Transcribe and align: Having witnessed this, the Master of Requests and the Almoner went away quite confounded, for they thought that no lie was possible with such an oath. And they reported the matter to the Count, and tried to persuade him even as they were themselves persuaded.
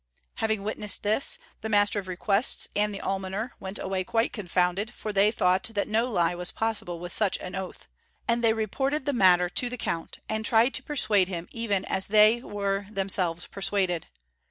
Having 0.37 0.63
witnessed 0.63 1.03
this, 1.03 1.37
the 1.61 1.69
Master 1.69 1.99
of 1.99 2.07
Requests 2.07 2.67
and 2.75 2.91
the 2.91 3.01
Almoner 3.01 3.53
went 3.59 3.77
away 3.77 4.03
quite 4.03 4.33
confounded, 4.33 4.95
for 4.95 5.13
they 5.13 5.29
thought 5.29 5.61
that 5.75 5.87
no 5.87 6.09
lie 6.09 6.33
was 6.33 6.49
possible 6.49 6.99
with 6.99 7.13
such 7.13 7.37
an 7.37 7.53
oath. 7.53 7.87
And 8.27 8.43
they 8.43 8.53
reported 8.53 9.05
the 9.05 9.13
matter 9.13 9.47
to 9.47 9.69
the 9.69 9.77
Count, 9.77 10.17
and 10.27 10.43
tried 10.43 10.73
to 10.73 10.81
persuade 10.81 11.27
him 11.27 11.47
even 11.51 11.85
as 11.85 12.07
they 12.07 12.41
were 12.41 12.87
themselves 12.89 13.45
persuaded. 13.45 14.07